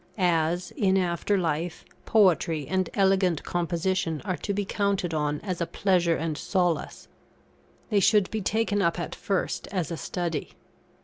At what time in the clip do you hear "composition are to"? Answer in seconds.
3.43-4.51